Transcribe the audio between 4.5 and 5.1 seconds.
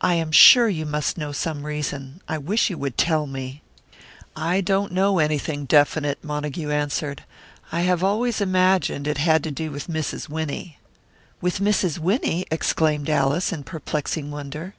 don't